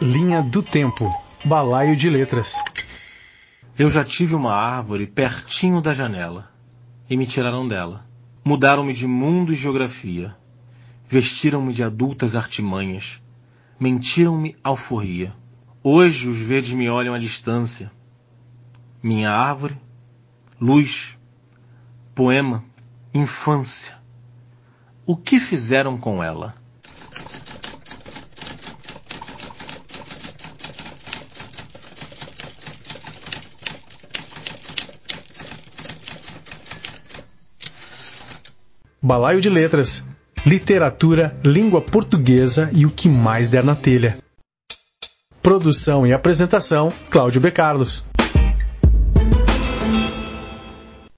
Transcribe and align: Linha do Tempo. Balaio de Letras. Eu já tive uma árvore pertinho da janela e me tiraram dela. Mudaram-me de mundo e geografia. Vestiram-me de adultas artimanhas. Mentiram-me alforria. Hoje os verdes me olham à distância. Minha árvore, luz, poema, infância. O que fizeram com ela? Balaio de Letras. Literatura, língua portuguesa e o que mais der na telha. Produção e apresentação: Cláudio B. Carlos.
Linha 0.00 0.40
do 0.40 0.62
Tempo. 0.62 1.12
Balaio 1.44 1.96
de 1.96 2.08
Letras. 2.08 2.54
Eu 3.76 3.90
já 3.90 4.04
tive 4.04 4.36
uma 4.36 4.54
árvore 4.54 5.08
pertinho 5.08 5.80
da 5.80 5.92
janela 5.92 6.52
e 7.10 7.16
me 7.16 7.26
tiraram 7.26 7.66
dela. 7.66 8.06
Mudaram-me 8.44 8.92
de 8.92 9.08
mundo 9.08 9.52
e 9.52 9.56
geografia. 9.56 10.36
Vestiram-me 11.08 11.72
de 11.72 11.82
adultas 11.82 12.36
artimanhas. 12.36 13.20
Mentiram-me 13.78 14.56
alforria. 14.62 15.34
Hoje 15.82 16.28
os 16.28 16.38
verdes 16.38 16.74
me 16.74 16.88
olham 16.88 17.12
à 17.12 17.18
distância. 17.18 17.90
Minha 19.02 19.32
árvore, 19.32 19.76
luz, 20.60 21.18
poema, 22.14 22.64
infância. 23.12 23.98
O 25.04 25.16
que 25.16 25.40
fizeram 25.40 25.98
com 25.98 26.22
ela? 26.22 26.54
Balaio 39.00 39.40
de 39.40 39.48
Letras. 39.48 40.04
Literatura, 40.44 41.36
língua 41.44 41.80
portuguesa 41.80 42.68
e 42.72 42.84
o 42.84 42.90
que 42.90 43.08
mais 43.08 43.48
der 43.48 43.62
na 43.62 43.76
telha. 43.76 44.18
Produção 45.40 46.04
e 46.04 46.12
apresentação: 46.12 46.92
Cláudio 47.08 47.40
B. 47.40 47.52
Carlos. 47.52 48.04